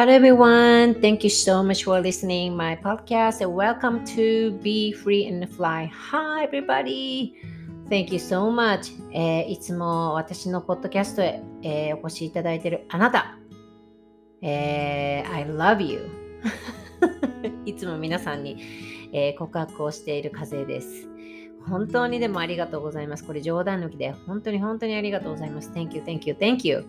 [0.00, 5.26] Hello everyone, thank you so much for listening my podcast and welcome to Be Free
[5.26, 5.92] and Fly.
[5.92, 7.34] Hi everybody!
[7.90, 13.36] Thank you so much、えーいつも私のポッドキャストへ、えーお越しいただいているあなた、
[14.40, 16.08] えー I love you
[17.66, 18.56] いつも皆さんに、
[19.12, 21.09] えー告白をしている風です。
[21.68, 23.24] 本当にでもありがとうございます。
[23.24, 25.70] これ冗談抜きで、本当に本当にありがとうございます。
[25.72, 26.84] Thank you, thank you, thank you.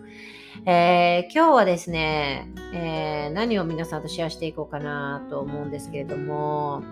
[0.65, 6.83] えー今日はですね、えー何を皆さんとシェアしていこうかなと思うんですけれども、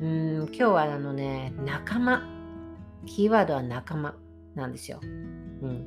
[0.00, 2.38] うん今日はあのね、仲間。
[3.06, 4.14] キーワードは仲間
[4.54, 5.00] なんですよ。
[5.02, 5.86] うん、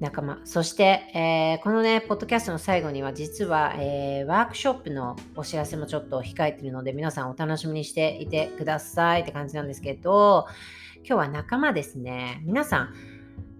[0.00, 0.40] 仲間。
[0.44, 10.46] そして、えーこのね、ポッドキャストの最後には実は、えーワークショップのお知らせもちょっと控えてるので、皆さんお楽しみにしていてくださいって感じなんですけど、
[10.98, 12.42] 今日は仲間ですね。
[12.44, 12.94] 皆さん、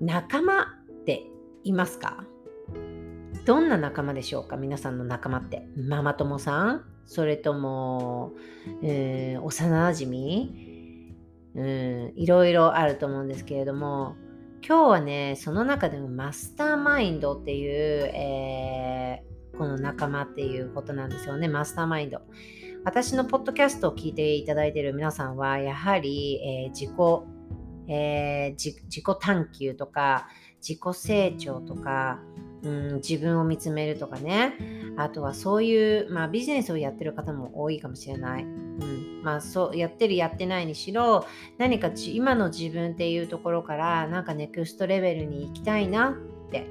[0.00, 1.24] 仲間って
[1.64, 2.24] いますか？
[3.44, 4.56] どんな仲間でしょうか？
[4.56, 5.66] 皆さんの仲間って。
[5.76, 6.84] ママ友さん？
[7.06, 8.32] それとも、
[8.82, 10.76] えー幼なじみ
[11.54, 14.14] うん、いろいろあると思うんですけれども、
[14.66, 17.70] 今日はね、その中でもマスターマインドっていう、
[18.14, 22.20] えーこの仲間っていうことなんですよね、マスターマインド。
[22.84, 26.90] 私のポッドキャストを聞いていただいている皆さんは、やはり、えー自己、
[27.88, 30.28] えー自己探求とか、
[30.60, 32.20] 自己成長とか、
[32.62, 34.54] うん、自分を見つめるとかね、
[34.96, 38.44] あとはそういう、まあ、ビジネスをやってる方も多いかもしれない。
[38.44, 41.26] うんまあ、そうやってるやってないにしろ
[41.58, 46.14] 何か今の自分っていうところからなんかネクストレベルに行きたいなっ
[46.50, 46.68] て、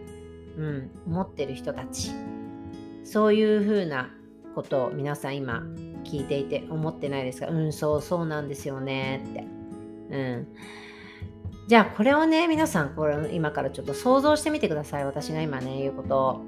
[0.57, 2.11] うん、思ってる人たち
[3.03, 4.09] そういうふうな
[4.55, 5.63] ことを皆さん今
[6.05, 7.47] 聞いていて思ってないですか？
[7.47, 9.45] うんそうそうなんですよねって。
[10.11, 10.47] うん
[11.67, 15.05] じゃあこれをね皆さんこれ今からちょっと想像してみてください。
[15.05, 16.41] 私が今ね言うことを。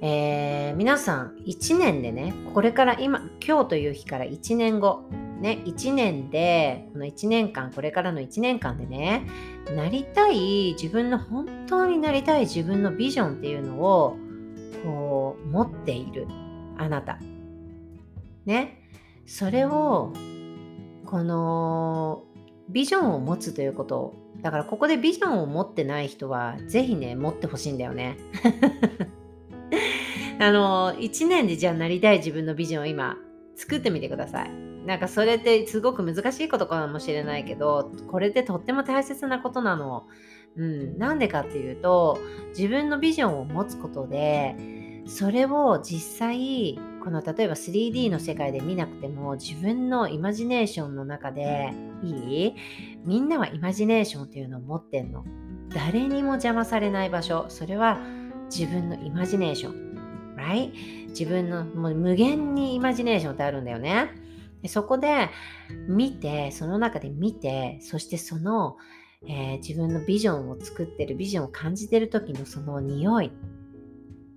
[0.00, 5.04] えー皆さん1年でねこれから今今日という日から1年後
[5.40, 9.26] ね1年でこの1年間これからの1年間でね
[9.74, 14.18] なりたい自分の本当になりたい自分のビジョンっていうのを
[14.84, 16.26] こう持っている
[16.76, 17.18] あなた。
[18.44, 18.82] ね。
[19.24, 20.12] それを
[21.06, 22.24] この
[22.68, 24.14] ビジョンを持つということ。
[24.42, 28.16] だからここでビジョンを持ってない人はぜひね持ってほしいんだよね。
[30.38, 33.16] あの1年でじゃあなりたい自分のビジョンを今
[33.54, 34.50] 作ってみてください。
[34.86, 40.06] なんかそれってすごく難しいことかもしれないけどこれってとっても大切なことなの。
[40.56, 42.18] うん、なんでかっていうと
[42.56, 44.56] 自分のビジョンを持つことで
[45.06, 51.72] それを実際この例えば 3D の世界で見なくても自分のイマジネーションの中で
[52.10, 52.54] いい？
[53.04, 55.24] みんなはイマジネーションっていうのを持ってんの？
[55.74, 57.46] 誰にも邪魔されない場所。
[57.48, 57.98] それは
[58.50, 59.86] 自分のイマジネーション。
[60.36, 61.08] Right?
[61.08, 64.10] 自分のもう無限にイマジネーションってあるんだよね。
[64.62, 65.30] でそこで
[65.88, 68.76] 見てその中で見てそしてその
[69.26, 73.32] えー自分のビジョンを作ってるビジョンを感じてる時のその匂い。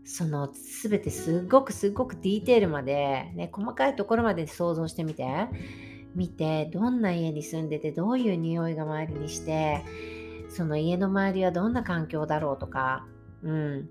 [0.06, 0.50] その
[0.82, 5.26] 全てすっごくすっごくディテールまで、ね、細かいところまで想像してみて。
[6.16, 9.84] 見てどんな家に住んでてどういう匂いが周りにして
[10.50, 13.06] その家の周りはどんな環境だろうとか。
[13.44, 13.90] うん。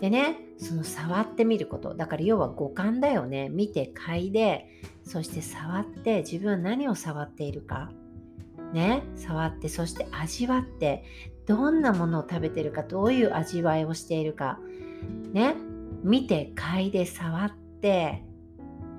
[0.00, 1.94] でねその触ってみること。
[1.94, 3.48] だから要は五感だよね。
[3.48, 4.68] 見て嗅いで
[5.02, 7.90] そして触って自分は何を触っているか。
[8.72, 11.04] ね、触ってそして味わって
[11.46, 14.58] どんなものを食べてるかどういう味わいをしているか。
[15.32, 15.54] ね
[16.02, 18.24] 見て嗅いで触って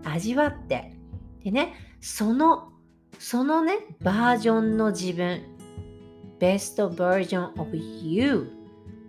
[0.03, 0.97] 味わって。
[1.43, 2.71] でねその
[3.19, 5.41] そのねバージョンの自分
[6.39, 8.51] best version of you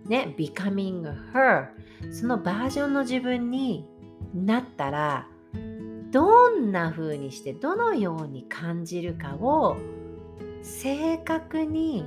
[0.05, 1.03] ね becoming
[1.33, 1.67] her
[2.11, 3.85] そのバージョンの自分に
[4.33, 5.27] なったら
[6.11, 9.77] どんな風にしてどのように感じるかを
[10.61, 12.05] 正確に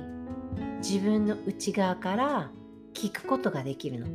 [0.79, 2.51] 自分の内側から
[2.93, 4.07] 聞くことができるの。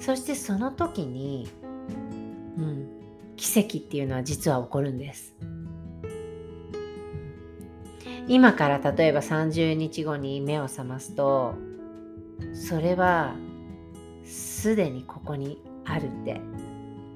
[0.00, 1.48] そしてその時に、
[2.58, 2.88] うん、
[3.36, 5.34] 奇跡っていうのは実は起こるんです。
[8.26, 11.54] 今から例えば30日後に目を覚ますと
[12.54, 13.34] それは
[14.24, 16.40] すでにここにあるって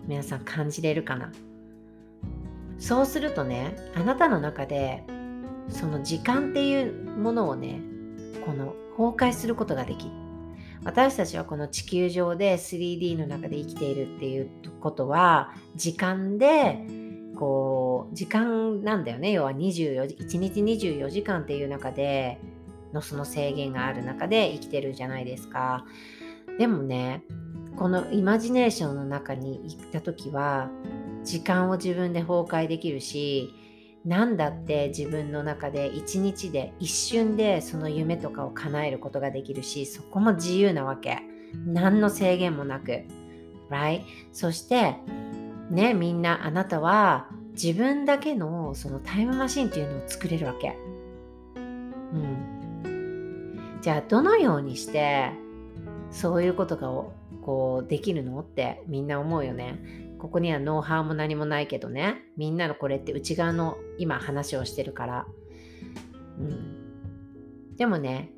[0.07, 1.33] 皆さん感じれるかな？
[2.79, 5.03] そうするとねあなたの中で
[5.69, 7.81] その時間っていうものをね
[8.45, 10.11] この崩壊することができる
[10.85, 16.79] 私たちはこの地球上で 3D の中で生きているっていうことは時間で
[17.37, 19.31] こう時間なんだよね。
[19.33, 22.39] 要は24時1日24時間っていう中で
[22.93, 25.85] のその制限がある中で生きてるじゃないですか。
[26.59, 27.23] でもね
[27.77, 30.71] このイマジネーションの中に行った時は
[31.23, 33.55] 時間を自分で崩壊できるし
[34.05, 41.23] 何だって自分の中で一日で一瞬でその夢とかを叶えることができるしそこも自由なわけ。
[41.67, 43.03] 何の制限もなく。
[43.71, 44.03] Right
[44.33, 44.95] そして
[45.71, 50.77] ねみんなあなたは自分だけのそのタイムマシンっていうのを作れるわけ。
[51.57, 53.79] うん。
[53.83, 55.31] じゃあどのようにして
[56.11, 56.89] そういうことが
[57.43, 60.08] こうできるのってみんな思うよね。
[60.19, 62.23] ここにはノウハウも何もないけどね。
[62.37, 65.27] みんなのこれって内側の今話をしてるから。
[66.39, 67.77] うん。
[67.77, 68.33] でもね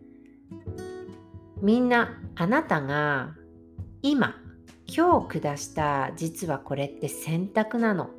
[1.62, 3.34] みんなあなたが
[4.02, 4.36] 今
[4.86, 8.10] 今日下した実はこれって選択なの。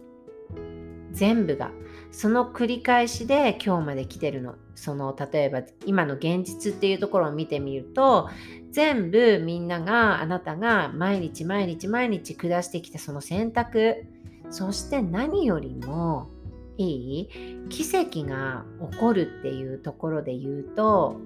[1.12, 1.72] 全部が。
[2.12, 4.56] その繰り返しで今日まで来てるの。
[4.76, 8.30] その例えば今の現実っていうところを見てみると
[8.72, 14.06] 全部みんながあなたが毎日毎日毎日下してきたその選択。
[14.50, 16.30] そして何よりも
[16.78, 17.30] いい
[17.70, 21.22] 奇跡が起こるっていうところで言うと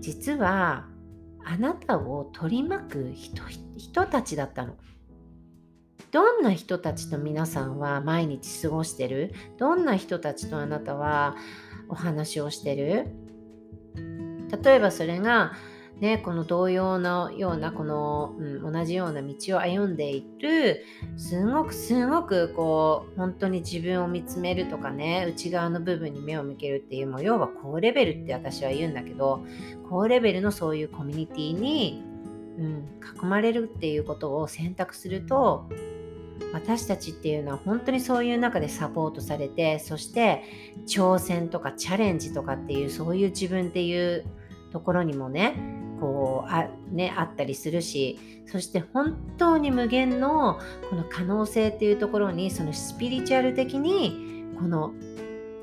[0.00, 0.86] 実は
[1.44, 3.42] あなたを取り巻く人
[3.76, 4.74] 人たちだったの。
[6.10, 9.32] どんな人たちと皆さんは毎日過ごしてる？
[9.56, 11.36] どんな人たちとあなたは
[11.88, 13.08] お話をしてる？
[14.62, 15.52] 例えばそれが
[16.02, 20.84] ね、この同様のようなこの、うん、同じような道を歩んでいる
[21.16, 29.44] すごくすごくこう本当に自分を見つめるとかね内側の部分に目を向けるっていうもう要は高レベルって私は言うんだけど
[29.88, 32.02] 高レベルのそういうコミュニティに、
[32.58, 32.88] うん、
[33.22, 35.68] 囲まれるっていうことを選択すると
[36.52, 40.42] 私たちっていうのは本当にそういう中でサポートされてそして
[40.84, 44.26] 挑戦とかチャレンジとかっていうそういう自分っていう
[44.72, 45.54] ところにもね
[46.02, 50.58] こうあ,、ね、あったりするしそして本当に無限の
[50.90, 54.92] この可能性っていうところにそのスピリチュアル的にこの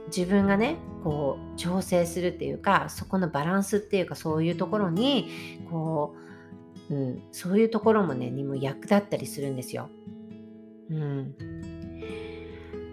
[0.08, 5.30] 自分がねこう調整するっていうかそこのバランスっていうかそういうところに
[5.70, 6.16] こ
[6.90, 9.90] う、うん、そういうところもねにも役立ったりするんですよ。
[10.90, 11.36] うん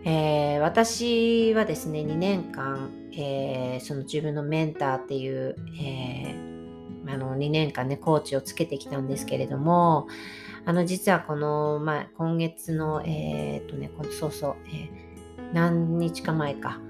[0.04, 6.55] えー、私はですね2年間、えー、その自分のメンターっていう、えー、
[7.08, 10.08] あの2年間ねコーチをつけてきたんですけれども
[10.64, 14.90] あの実はこの、まあ、今月のえっとねこのそうそう、え
[15.52, 16.80] 何日か前か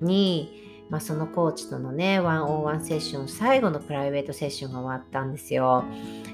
[0.00, 5.84] に、まあ、そのコーチとのねワンオンワンセッション最後のプライベートセッションが終わったんですよ。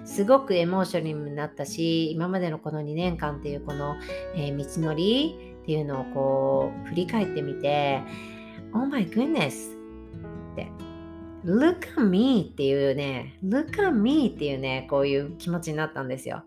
[0.04, 3.96] すごくエモーショナルになったし今までのこの2年間っていうこの、
[4.36, 8.00] えー、道のりっていうのをこう振り返ってみて
[8.72, 9.74] Oh my goodness!
[10.52, 10.70] って
[11.46, 16.42] Look at me っていうね Look at me っていうねこういう気持ちになったんですよ。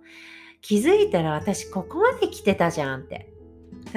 [0.61, 3.31] 気づいたら私ここまで来てたじゃんって。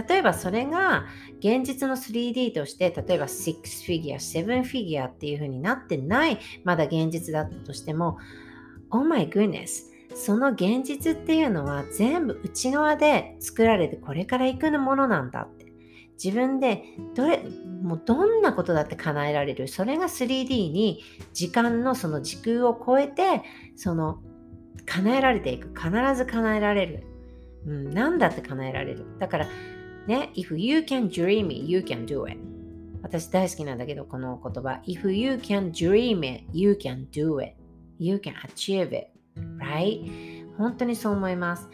[0.08, 1.06] 例えばそれが
[1.40, 8.18] 現実の 3D として例えば6フィギュア7フィギュアっていう風になってないまだ現実だったとしても
[8.90, 15.61] Oh my goodness その現実っていうのは全部内側で作られてこれから行くのものなんだって。
[16.22, 17.42] 自分でどれ
[17.82, 19.68] もうどんなことだって叶えられる？
[19.68, 23.42] それが 3D に時間のその時空を超えて
[23.76, 24.20] その
[24.86, 25.68] 叶えられていく。
[25.68, 27.06] 必ず叶えられる、
[27.66, 29.04] うん、何だって叶えられる？
[29.18, 29.46] だから
[30.06, 32.38] ね If you can dream it you can do it
[33.02, 34.80] 私大好きなんだけどこの言葉。
[34.86, 37.54] If you can dream it you can do it
[37.98, 39.08] you can achieve it
[39.58, 40.46] right?
[40.56, 41.68] 本当にそう思います。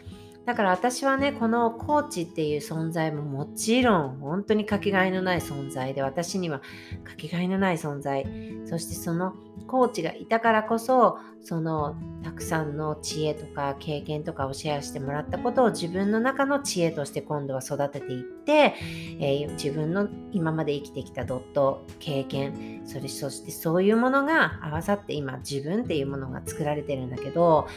[0.49, 6.61] だから私はね、このコーチっていう存在ももちろん本当にかけがえのない存在で、私には
[7.03, 8.25] かけがえのない存在。
[8.65, 9.35] そしてその
[9.67, 18.73] コーチがいたからこそ、そのたくさんの知恵とか経験とかをシェアしてもらったことを自分の中の知恵として今度は育てていって、
[19.19, 27.67] えー、自分の今まで生きてきたドット、経験、それそしてそういうものが合わさって今自分っていうものが作られてるんだけど、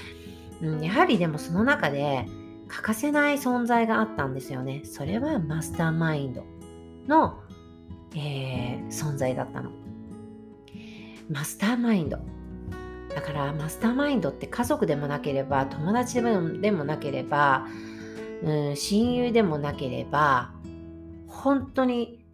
[0.62, 2.26] うん、やはりでもその中で
[2.72, 4.80] 欠かせない存在があったんですよね。
[4.84, 6.44] それはマスターマインド
[7.06, 7.38] の、
[8.16, 9.70] えー、存在だったの。
[11.30, 12.18] マスターマインド。
[13.14, 17.66] だからマスターマインドって家族でもなければ友達でもでもなければ、
[18.42, 20.50] うん、親友でもなければ
[21.28, 22.24] 本当に、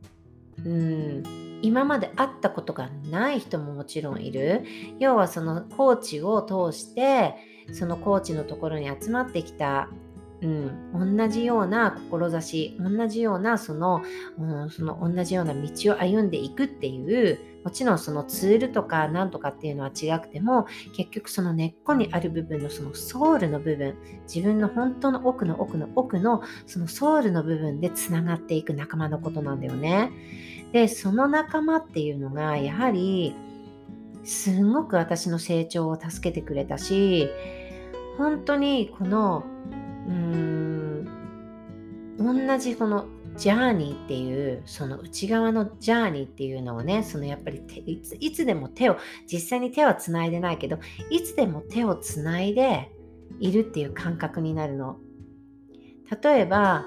[0.65, 1.23] うん、
[1.63, 4.65] 今まで会ったことがない人ももちろんいる
[5.01, 7.35] 要はそのコーチを通して
[7.73, 9.89] そのコーチのところに集まってきた
[10.41, 14.03] うん、同じような志同じようなその,、
[14.39, 20.67] うん、その同じような道を歩んでいくっていうもちろんそのツールとかなんとかっていうのは違くても
[20.97, 23.97] 結局その根っこにある部分のそのソウルの部分
[24.33, 30.13] 自分の本当の奥の奥の奥のそのソウルの部分でつながっていく仲間のことなんだよね。
[30.73, 33.35] でその仲間っていうのがやはり
[34.23, 37.29] すごく私の成長を助けてくれたし
[38.19, 39.45] 本当にこの
[40.09, 41.09] うーん。
[42.19, 48.97] 同じこのジャーニーっていうその内側のジャーニーっていうのをねそのやっぱりいついつでも手を
[49.31, 52.91] 実際に手はつないでないけどいつでも手をつないで
[53.39, 54.99] いるっていう感覚になるの。
[56.23, 56.87] 例えば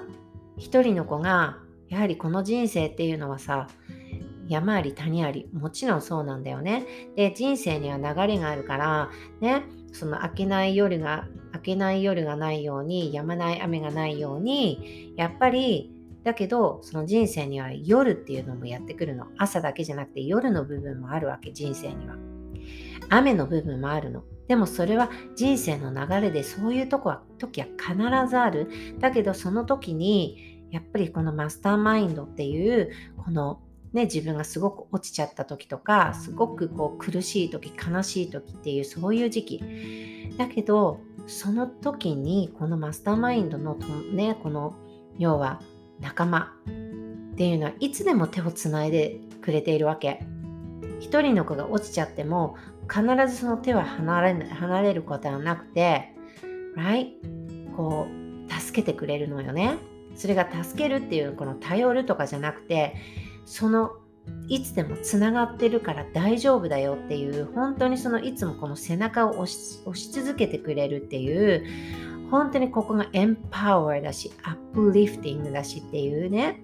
[0.58, 3.68] 一人の子がやはりこの人生っていうのはさ
[4.48, 6.84] 山あり谷ありもちろんそうなんだよね。
[7.16, 9.10] で人生には流れがあるから
[9.40, 9.62] ね
[9.92, 15.92] その明けない夜が明けない夜がないように止まない雨がないようにやっぱり
[16.24, 19.26] だけどその人生には夜っていうのもやってくるの。
[19.38, 22.16] 朝だけじゃなくて夜の部分もあるわけ人生には。
[23.08, 24.22] 雨の部分もあるの。
[24.46, 27.96] でもそれは人生の流れでそういうとこは時は必
[28.28, 28.68] ずある。
[29.00, 33.60] だけどその時にやっぱりこのマスターマインドっていうこの
[33.92, 44.74] ね、自分がすごく落ちちゃった時とかすごくこう苦しい時悲しい時っていうそういう時期だけどその時にこのマスターマインドのねこの
[45.18, 45.60] 要は
[46.00, 46.52] 仲間
[47.32, 50.20] っていうのはいつでも手をつないでくれているわけ。
[51.00, 52.56] 一人の子が落ちちゃっても
[52.88, 56.14] 必ずその手は離れ離れることはなくて、
[56.76, 57.10] right?
[57.76, 59.76] こう助けてくれるのよね。
[60.14, 62.94] それが助けるっていうこの頼るとかじゃなくて
[63.44, 63.92] その
[64.48, 69.82] いつでもつながってるから大丈夫だよっていう本当にそのいつもこの背中を押し
[70.12, 71.64] 続けてくれるっていう
[72.30, 76.62] 本当にここがエンパワーだし、アップリフティングだしっていうね。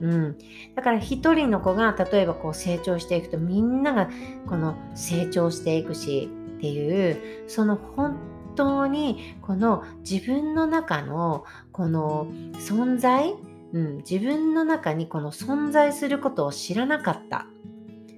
[0.00, 0.38] うん、
[0.76, 4.08] だから一人の子が例えばこう成長していくとみんなが
[4.46, 8.16] この成長していくしっていうその本
[8.54, 13.34] 当にこの自分の中のこの存在、
[13.72, 17.46] うん、自分の中にこの存在することを知らなかった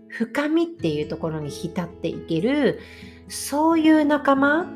[0.09, 2.81] 深みっていうところに浸っていける
[3.29, 4.67] そういう仲間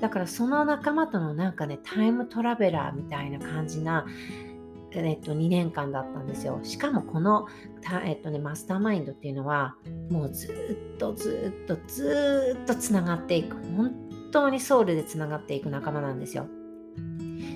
[0.00, 4.06] だからその仲間とのなんかね、タイムトラベラーみたいな感じな、
[4.92, 6.60] えっと、2年間だったんですよ。
[6.62, 7.46] しかもこの、
[8.04, 9.76] えっとね、マスターマインドっていうのは、
[10.10, 10.48] もうず
[10.94, 13.56] っとずっとずっとつながっていく。
[13.76, 13.94] 本
[14.30, 16.48] 当にソウルでつながっていく仲間なんですよ。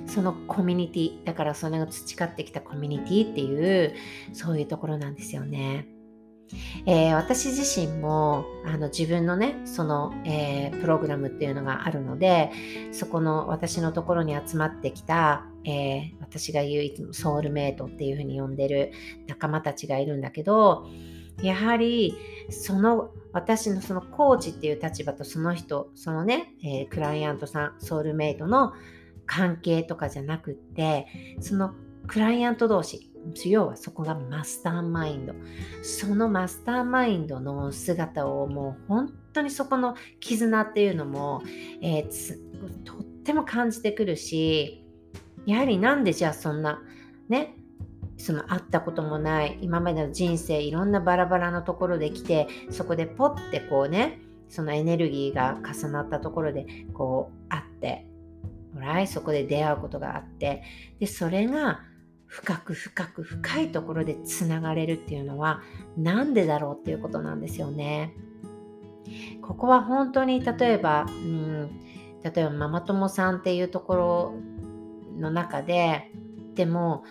[0.08, 3.94] そのコミュニティ、だからそれが培ってきたコミュニティっていう、
[4.32, 5.86] そういうところなんですよね。
[6.86, 12.50] えー、私自身もあの自分のねその、えー、プログラムっていうのがあるので
[12.92, 18.92] そこの私のところに集まってきた、えー、私が言ういつもソウルメイトっていうふうに呼んでる
[19.26, 20.86] 仲間たちがいるんだけど
[21.42, 22.14] やはり
[22.50, 28.72] その私のそのコーチっていう立場とその人そのね、えクライアントさんソウルメイトの
[29.28, 31.06] 関係とかじゃなくって
[31.40, 31.74] その
[32.08, 33.08] クライアント同士
[33.44, 35.34] 要はそこがマスターマインド。
[35.82, 41.42] そのマスターマインドの姿をもう本当にそこの絆っていうのも、
[41.82, 44.84] えー、とっても感じてくるし、
[45.46, 46.80] やはりなんでじゃあそんな
[47.28, 47.54] ね、
[48.16, 58.07] その会ったこともない今までの人生いろんなバラバラのところで来てそこでポッてこうねそのエネルギーが重なったところでこう会って
[59.06, 60.62] そこで出会うことがあって
[61.00, 61.80] でそれが
[62.26, 65.62] 深く深く深いところでつながれるっていうのは
[65.96, 68.14] 何でだろうっていうことなんですよね。
[69.40, 71.80] ここは本当に例えば、うん、
[72.22, 74.34] 例えばママ友さんっていうところ
[75.18, 76.12] の中で
[76.54, 77.04] でも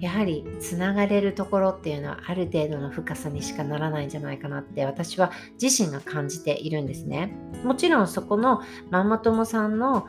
[0.00, 7.34] やはりつながれるところっていうのはある程度の深さにしかならないんじゃないかなって私は自身が感じているんですね。
[7.64, 10.06] もちろんそこのママ友さんの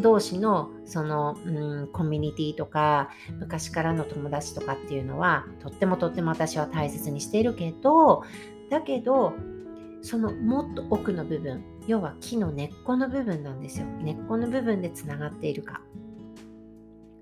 [0.00, 8.22] 同士のその、うん、コミュニティとか昔からの友達とかっていうのはとってもとっても私は大切にしているけど
[8.70, 9.32] だけど
[10.02, 15.80] そのもっと奥の部分要は木の根っこの部分なんですよ根っこの部分でつながっているか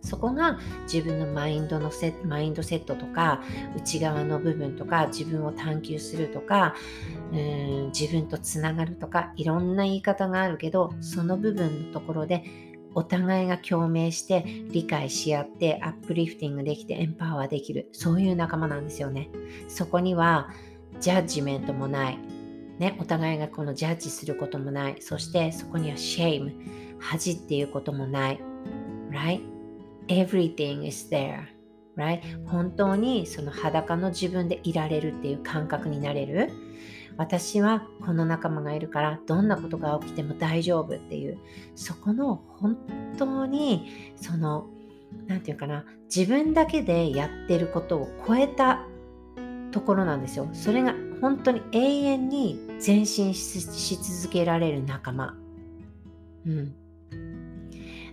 [0.02, 0.58] そこが
[0.92, 3.40] 自分のマインドのセマインドセットとか
[3.76, 6.74] 内側の部分とか自分を探求するとか
[7.32, 12.44] うん自分とつながるとかいろんな言い方があるけどその部分のところで
[12.94, 19.30] お互いが共鳴して理解し合ってアップリフティングできてエンパワーできるそういう仲間なんですよね
[19.68, 20.50] そこには
[21.00, 22.18] ジャッジメントもない
[22.78, 24.96] ね、お互いがこのジャッジすることもない。
[25.00, 26.52] そしてそこにはシェイム、
[26.98, 28.40] 恥っていうこともない。
[29.10, 29.51] Right?
[30.12, 31.46] Everything is there.
[31.96, 32.20] Right?
[32.46, 36.50] 本当にその裸の自分でいられるっていう感覚になれる。
[37.16, 41.38] 私はこの仲間がいるからどんなことが起きても大丈夫っていう
[41.74, 42.76] そこの本
[43.18, 44.66] 当にその
[45.26, 48.86] 何て言うかな自分だけでやってることを超えた
[49.72, 55.36] ところなんですよそれが本当に永遠に前進し続けられる仲間
[56.46, 56.74] うん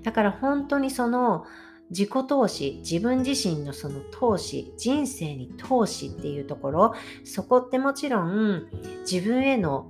[0.04, 1.46] だから本当にその
[1.90, 6.94] 自己投資自分自身のその投資人生に投資っていうところ
[7.24, 8.68] そこってもちろん
[9.10, 9.88] 自分への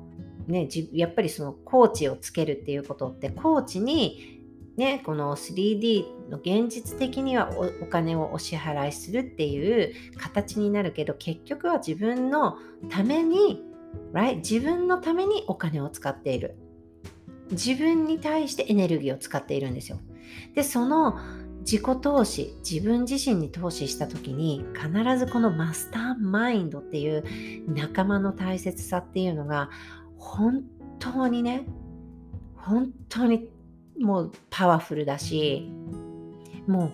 [0.47, 4.39] ねやっぱりそのコーチをつけるっていうことってコーチに
[4.77, 7.51] ねこの 3D の現実的には
[7.81, 12.57] お金をお支払いするっていう形になるけど結局は自分の
[12.89, 13.61] ために、
[14.13, 14.37] right?
[14.37, 16.55] 自分のためにお金を使っている
[17.51, 19.99] 自分に対してエネルギーを使っているんですよ
[20.55, 21.19] でその
[21.59, 27.23] 自己投資自分自身に投資した時に必ずこのマスターマインドっていう
[27.67, 29.69] 仲間の大切さっていうのが
[30.17, 30.63] 本
[30.99, 31.65] 当にね
[32.55, 33.49] 本当に
[33.99, 35.69] もうパワフルだし
[36.67, 36.91] もう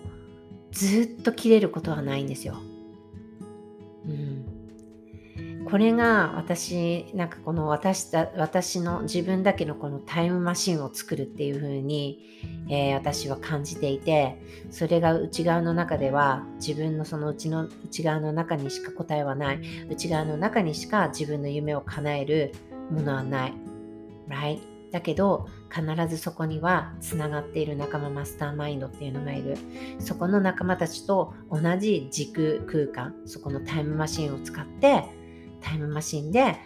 [0.72, 2.56] ずっと切れることはないんですよ。
[4.06, 4.55] うん
[5.68, 12.20] これが私なんかこの私だ私の自分だけのこのタイムマシンを作るっていう風に、
[12.70, 22.52] えー、私は感じていてそれが内側の中では自分のその内の内側の中にしか答えはない内側の中にしか自分の夢を叶える
[22.90, 23.54] ものはない。
[24.28, 24.76] Right?
[24.92, 29.56] だけど必ずそこにはつながっている仲間マスターマインドっていうのがいる
[29.98, 35.04] そこの仲間たちと同じ時空空間そこのタイムマシンを使って
[35.60, 36.56] タイムマシンで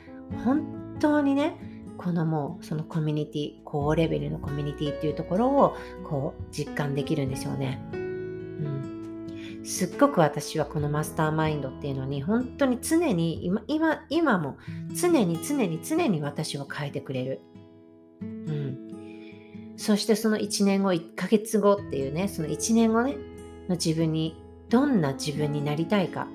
[0.45, 1.57] 本当にね
[2.01, 5.77] このもうそのコミュニティ高レベルのコミュニティっていうところを
[6.09, 7.79] こう実感できるんですよね。
[7.93, 14.57] うん、すっごく私はこのマスターマインドっていうのに本当に常に今今今も
[14.99, 17.43] 常に常に常に私を変えてくれる。
[18.23, 23.17] うん、そしてその1年後1ヶ月後っていうねその1年後ね
[23.69, 26.29] の自分にどんな自分になりたいか、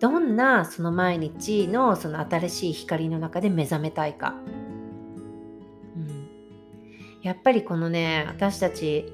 [0.00, 4.34] どんなその毎日のその新しい光の中で目覚めたいか、
[5.96, 6.28] うん、
[7.22, 9.12] やっぱりこのね私たち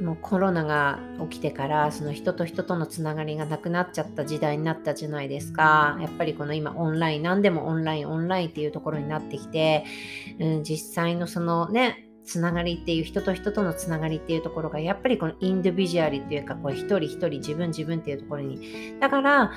[0.00, 5.98] もうコロナが起きてからその人と人とのつながりがなくなっちゃった時代になったじゃないですか。
[6.00, 9.84] やっぱりこの今オンライン何でもオンラインオンラインっていうところになってきて、
[10.38, 18.98] うん、実際のそのねつながりっていう人と人とのつながりっていうところがやっぱりこのインディビジュアルっていうかこう一人一人自分自分っていうところに。
[19.00, 19.52] だから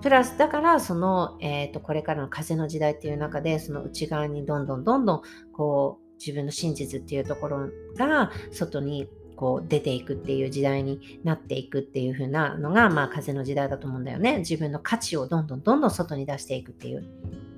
[0.00, 14.38] プラスだからその、えーと、これからの風の時代っていう中でその内側にどんどんどんどんこう自分の真実っていうところが外にこう出ていくっていう時代になっていくっていう風なのがまあ風の時代だと思うんだよね。
[14.38, 17.04] 自分の価値をどんどんどんどん外に出していくっていう。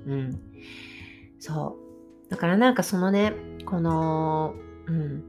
[0.07, 0.41] うん。
[1.39, 1.77] そ
[2.27, 2.29] う。
[2.29, 3.33] だからなんかそのね
[3.65, 4.55] この、
[4.87, 5.23] うん、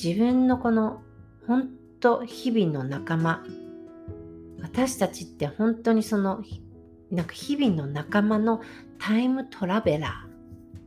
[0.00, 1.02] 自分のこの
[1.46, 1.70] 本
[2.00, 3.44] 当日々の仲間
[4.62, 6.42] 私たちって本当にその
[7.10, 8.60] なんか日々の仲間の
[8.98, 10.26] タイムトラベラ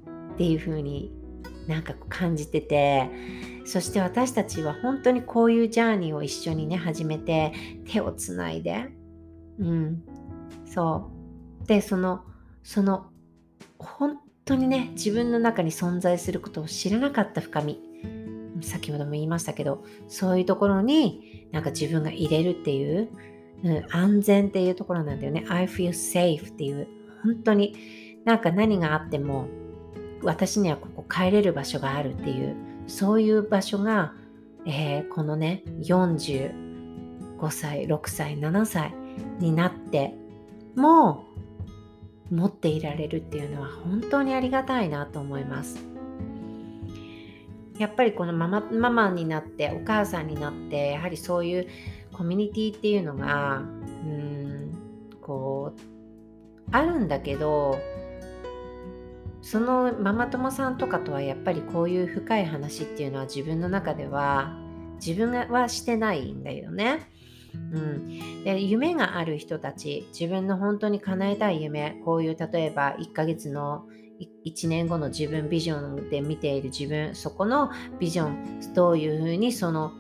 [0.08, 1.14] ーっていう風に
[1.68, 3.10] なんか感じてて
[3.66, 7.54] そして私たちは本当にこういうジャーニーを一緒にね始めて
[7.86, 8.90] 手をつないで
[9.60, 10.04] うん
[10.66, 11.12] そ
[11.64, 11.68] う。
[11.68, 12.24] でその
[12.64, 13.08] その
[13.78, 17.82] 本当にね自分の中に存在することを知らなかった深み。
[18.62, 23.08] 先ほども言いましたけどそういうところになんか自分が入れるっていう、
[23.64, 25.46] うん、安全っていうところなんだよね。
[25.48, 26.88] I feel safe っていう。
[27.24, 27.76] 本当に
[28.26, 29.48] なんか何があっても
[30.24, 32.56] 私にはここ帰れる場所があるっていう。
[32.88, 34.14] そういう場所が、
[34.66, 36.52] えー、このね45
[37.52, 38.94] 歳6歳7歳
[39.40, 40.16] になって
[40.76, 41.26] も
[42.32, 45.84] 持っていられるっていうのは本当にありがたいなと思います。
[47.78, 51.68] やっぱりこのママママになってお母さんになってやはりそういう
[52.12, 53.64] コミュニティっていうのがう
[54.08, 54.72] ん
[55.22, 55.82] こう
[56.72, 57.80] あるんだけど
[59.42, 64.58] そのママ友さんとかとはやっぱりこういう深い話っていうのは自分の中では
[64.96, 67.08] 自分はしてないんだよね。
[67.74, 73.86] うん、で夢がある人たち自分の本当に叶えたい夢こういう例えば1ヶ月の
[74.46, 79.92] 1年後の自分ビジョンで見ている自分そこのビジョンどういうふうにその、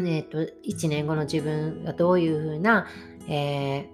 [0.00, 2.86] えーと、1年後の自分がどういうふうな、
[3.28, 3.88] え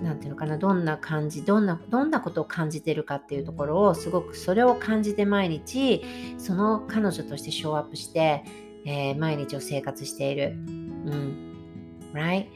[0.00, 6.02] ー、なんていうのかなどんな感じどんなどんなことを感じてるかっていうところをすごくそれを感じて毎日
[6.38, 8.44] その彼女としてショーアップして、
[8.86, 10.52] えー、毎日を生活している。
[10.52, 10.70] う
[11.10, 11.53] ん
[12.14, 12.46] right?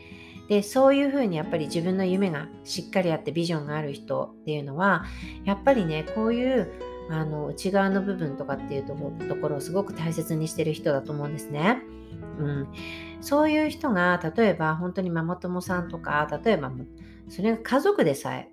[0.49, 5.05] でそういうふうにやっぱり自分の夢がしっかりあってビジョンがある人っていうのは
[5.44, 6.73] やっぱりねこういう
[7.11, 8.94] あの内側の部分とかっていうと
[9.37, 11.83] ころをすごく大切にしてる人だと思うんですね。
[12.38, 12.68] うん、
[13.21, 16.73] そういう人が例えば本当にママ友さんとか例えば
[17.29, 18.51] それが家族でさえ、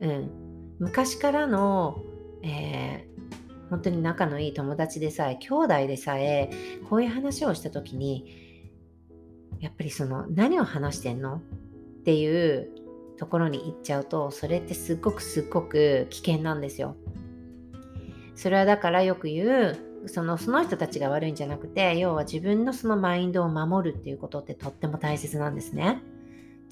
[0.00, 0.30] うん、
[0.78, 2.02] 昔からの、
[2.42, 6.50] えー、本当に仲のいい友達でさえ兄弟でさえ
[6.88, 8.47] こういう話をした時に
[9.60, 11.36] やっぱりその何を話してんの？
[11.36, 11.40] っ
[12.04, 12.70] ていう
[13.18, 16.96] ところに行っちゃうとそれってすっごくすっごく危険なんですよ。
[18.34, 26.00] それはだからよく言うそのその人たちが悪いんじゃなくて要は自分のそのマインドを守るっていうことってとっても大切なんですね。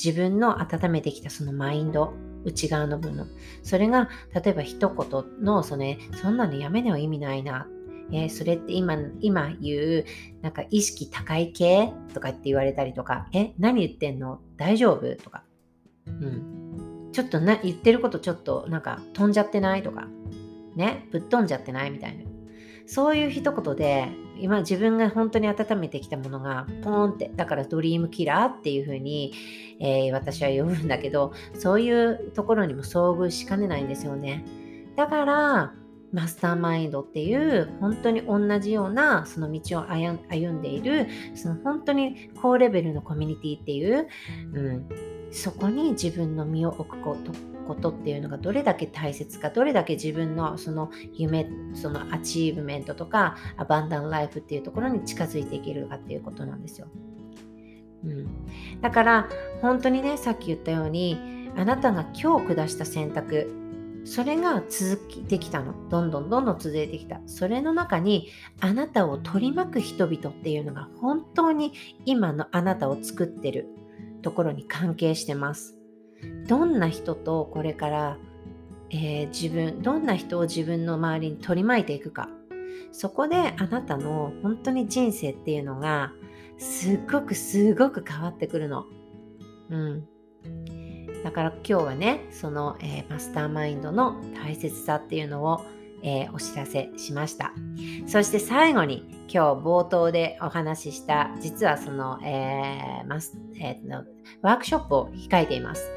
[0.03, 2.12] 自分の温めてきたそのマインド
[2.44, 3.27] 内側の部分
[3.62, 5.85] それが例えば一言のその、
[6.22, 7.66] そんなのやめねは意味ないな
[8.12, 10.05] えー、それって今、今言う、
[10.42, 11.92] なんか意識高い系？
[12.14, 14.40] とかって言われたりとか、え、何言ってんの？
[14.57, 15.16] 大丈夫？
[15.16, 15.42] とか、
[16.07, 17.11] うん。
[17.12, 19.83] ちょっとな、言ってることちょっとなんか飛んじゃってない？
[19.83, 20.07] とか、
[20.77, 21.90] ね、ぶっ飛んじゃってない？
[21.90, 22.25] みたいな。
[22.88, 29.33] そういう一言で、今自分が本当に温めてきたものがポーンって、だからドリームキラーっていう風に、
[29.81, 34.45] えー、私は呼ぶんだけど、そういうところにも遭遇しかねないんですよね。
[34.95, 35.75] だから、
[36.16, 44.09] mastermind っていう本当に同じようなその道を歩んでいるその本当に高レベルのコミュニティっていう、
[44.55, 44.88] うん、
[45.31, 47.33] そこに自分の身を置くこと
[47.68, 56.87] ことっていうのがどれだけ大切かどれだけ自分のその夢その achievement とか abundant life っていうところに近づいていけるかっていうことなんですよ。
[58.05, 59.29] うん、だから
[59.61, 61.18] 本当にねさっき言ったように
[61.57, 63.65] あなたが今日下した選択
[64.07, 65.75] それが続いてきたの。
[65.88, 67.21] どんどんどんどん続いてきた。
[67.27, 68.29] それの中に
[68.61, 71.73] あなたを取り巻く人々っていうのが本当に
[72.05, 73.66] 今のあなたを作ってる
[74.23, 75.77] ところに関係してます。
[76.47, 78.19] どんな人とこれから、
[78.90, 82.29] えー、自分、どんな人を自分の周りに取り巻いていくか。
[82.92, 86.12] そこであなたの本当に人生っていうのが
[86.59, 88.85] すっごくすごく変わってくるの。
[89.69, 90.07] うん。
[91.27, 95.61] だから今日はね、その、えー、マスターマインドの大切さっていうのを、
[96.05, 97.53] えー、お知らせしました。
[98.07, 104.05] そして最後に今日冒頭でお話しした実はその、えーマスえー、
[104.41, 105.91] ワークショップを控えています。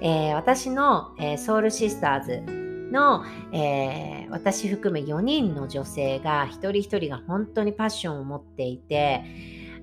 [0.00, 9.24] え、私の、え、ソウルシスターズの、えー、私含め4人の女性が一人一人が本当にパッションを持っていて、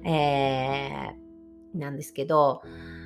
[0.05, 2.61] えー、なんですけど、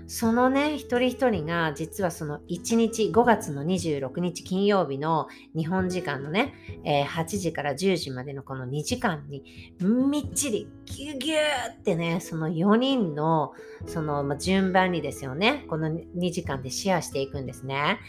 [0.08, 6.54] そのね、一人一人が実はその1日、5月の26日金曜日の日本時間のね、
[6.86, 9.44] えー、8時から10時までのこの2時間に
[9.82, 11.40] みっちりギュギュー
[11.74, 13.52] ってね、その4人の
[13.86, 18.00] その、ま順番にですよね、この2時間でシェアしていくんですね。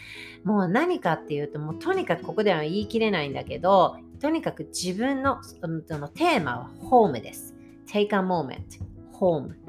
[0.45, 7.55] もう何かっていうと、もうとにかくここでは言い切れないんだけど、とにかく自分のそのテーマはホームです。
[7.87, 8.79] Take a moment,
[9.11, 9.68] home.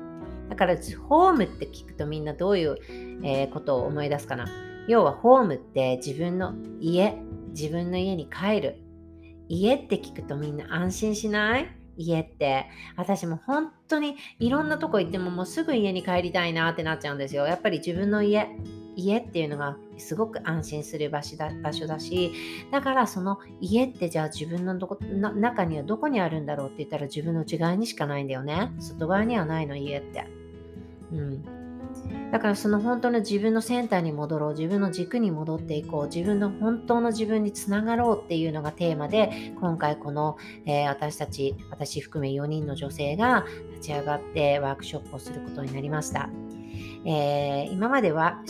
[0.50, 0.76] だから
[1.08, 2.76] ホームって聞くとみんなどういう、
[3.24, 4.46] えー、ことを思い出すかな？
[4.88, 7.16] 要はホームって自分の家
[7.50, 8.76] 自分の家に帰る。
[9.48, 11.68] 家って聞くとみんな安心しない？
[11.96, 12.66] 家って。
[12.96, 17.46] 私も本当にいろんなとこ行ってももうすぐ家に帰りたいなってなっちゃうんですよ。
[17.46, 18.48] やっぱり自分の家
[18.96, 22.32] 家っていうのがすごく安心する場所だ場所だし
[22.72, 28.72] だからその家ってじゃあ自分のどこ中にはどこにあるんだろうって言ったら自分の内側にしかないんだよね。
[28.80, 30.26] 外側にはないの家って。
[31.12, 34.50] うん、だからその本当の自分のセンターに戻ろう。
[34.54, 36.04] 自分の軸に戻っていこう。
[36.06, 46.30] 自分の本当の自分につながろうっていうのがテーマで今回この、えー、私たち私含め4人の女性が立ち上がってワークショップをすることになりました。
[47.04, 48.42] えー、今までは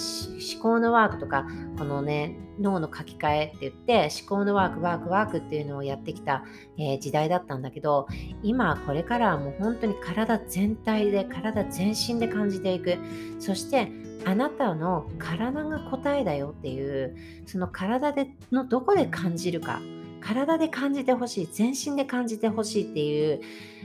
[0.53, 1.47] 思考のワークとか
[1.79, 6.45] このね脳の書き換えって言って思考のワークワークワークっていうのをやってきた、
[6.79, 8.07] えー、時代だったんだけど
[8.43, 12.97] 今これからはもう本当に体全体で体全身で感じていく。
[13.39, 13.91] そして
[14.27, 17.17] あなたの体が答えだよっていう
[17.47, 19.81] その体でのどこで感じるか
[20.21, 23.41] 体で感じてほしい全身で感じてほしいっていう、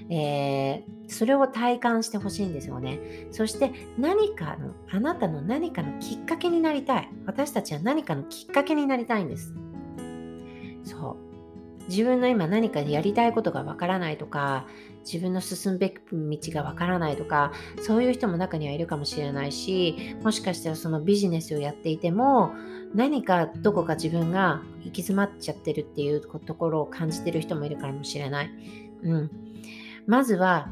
[0.10, 3.28] えー、それを体感してほしいんですよね。
[3.32, 7.10] そして何かのあなたの何かのきっかけになりたい。
[7.26, 9.54] 私たちは何かのきっかけになりたいんです。
[10.84, 11.26] そう。
[11.88, 14.66] 自分の今何かやりたいことがわからないとか
[15.06, 22.54] 自分の進むべき道がわからないとかそういう人も中にはいるかもしれないしもしかしたらそのビジネスをやっていても
[22.96, 28.52] 何かどこか自分が行き詰まっちゃってるっていうところを感じてる人もいるかもしれない。
[29.04, 29.32] うん、
[30.08, 30.68] まずは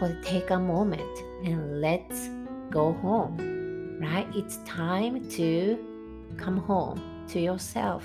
[0.00, 0.98] ここで take a moment
[1.44, 2.30] and let's
[2.70, 3.58] go home
[4.00, 4.26] right?
[4.34, 5.78] It's time to
[6.36, 8.02] come home to yourself,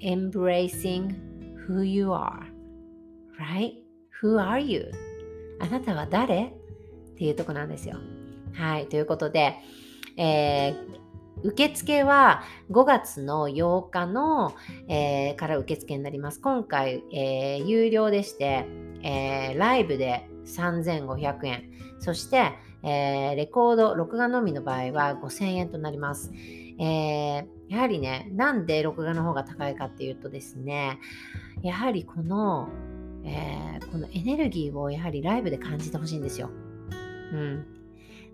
[0.00, 1.14] embracing
[1.66, 2.46] who you are,
[3.38, 3.74] right?
[4.22, 4.90] Who are you?
[5.60, 7.96] あなたは誰っていうとこなんですよ。
[8.52, 9.56] はい、ということで、
[10.16, 11.06] えー
[11.42, 14.54] 受付は5月の8日の、
[14.88, 16.40] えー、から受付になります。
[16.40, 18.64] 今回、えー、有料でして、
[19.06, 21.70] えー、ライブで3500円。
[22.00, 26.32] そして、えレコード、録画のみの場合は5000円となります。
[26.78, 30.98] えやはりね、なんで録画の方が高いかっていうとですね、
[31.62, 32.68] やはりこの、
[33.24, 36.50] えこのエネルギーをやはりライブで感じてほしいんですよ。
[37.32, 37.66] うん。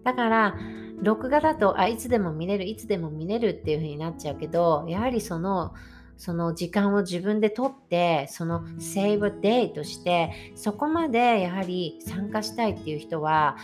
[0.04, 0.56] だから、
[1.02, 5.74] 録画だとあいつでも見れるいつでも見れるっていう風になっちゃうけどやはりその
[6.16, 13.56] その時間を自分で取ってその Save a Day としてそこまでやはり参加したいっていう人は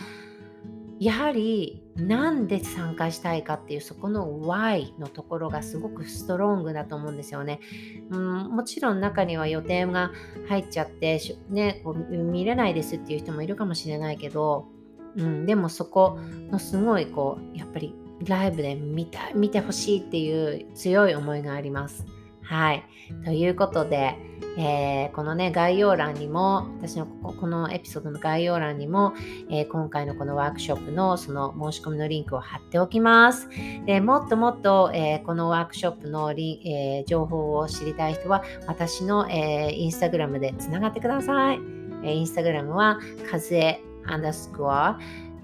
[0.99, 7.59] やはりなんで参加したいかっていうそこの Why のところがすごくストロングだと思うんですよね。
[8.09, 10.11] うん、もちろん中には予定が
[10.49, 14.67] 入っちゃって、ね、こう見れないですっていう人もいるかもしれないけど
[15.17, 16.19] うん、でもそこ
[16.51, 22.05] のすごいこうやっぱりライブで見た見てほしいっていう強い思いがあります。
[22.49, 22.83] はい。
[23.25, 24.15] ということで、
[24.57, 29.13] えー、このね、概要欄にも、私のここのエピソードの概要欄にも、
[29.51, 33.47] えー、今回のこのワークショップのその申し込みのリンクを貼っておきます。
[33.85, 41.59] でもっともっと、えー、このワークショップのリ、え情報を知りたい人は、私の、えインスタグラムでつながってください。
[42.03, 42.97] えインスタグラムは、
[43.29, 44.95] かずえ underscore、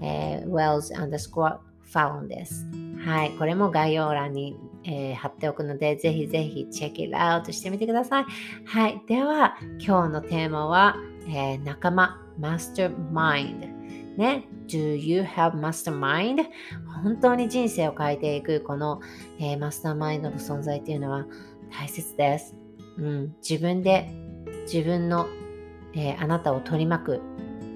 [0.02, 2.66] えー、wells underscore found です。
[3.04, 8.24] はい、これも概要欄に、えー、貼っておくので、ぜひぜひチェック it out してみてください。
[8.64, 10.96] はい、では今日のテーマは、
[11.28, 13.74] えー、仲間、mastermind。
[14.16, 16.46] ね、Do you have mastermind?
[17.02, 19.00] 本当に人生を変えていくこの、
[19.38, 21.26] えー、マスターマインドの存在っていうのは
[21.70, 22.56] 大切です。
[22.96, 24.10] うん、自分で
[24.72, 25.26] 自分の、
[25.94, 27.20] えー、あなたを取り巻く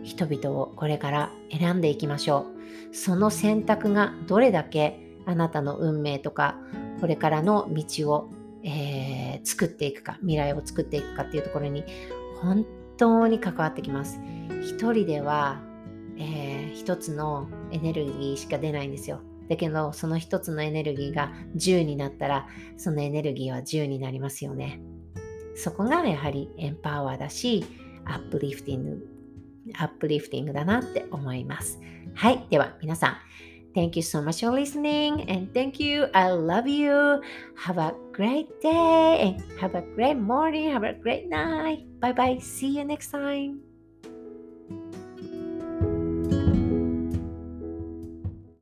[0.02, 2.46] 人々をこれから選んでいきましょ
[2.90, 2.94] う。
[2.94, 6.56] その選択がどれだけあなたの運命とか
[7.00, 8.30] これからの道を、
[8.62, 11.84] えー、作っていくか未来を作っていくかっていうところに
[12.40, 14.20] 本当に関わってきます。
[14.62, 15.60] 一人では、
[16.18, 19.20] えー、一つのエネルギーしか出ないんですよ。
[19.48, 24.80] だけどその一つのエネルギーが10になったらそのエネルギーは10になりますよね。
[25.56, 27.64] そこがやはりエンパワーだし
[28.04, 29.20] アップリフティング
[29.74, 31.80] アップリフティングだなって思います。
[32.14, 32.46] はい。
[32.50, 33.16] では、皆さん、
[33.74, 36.08] Thank you so much for listening and thank you.
[36.14, 37.22] I love you.
[37.54, 40.70] Have a great day and have a great morning.
[40.70, 41.86] Have a great night.
[42.00, 42.38] Bye bye.
[42.38, 43.69] See you next time.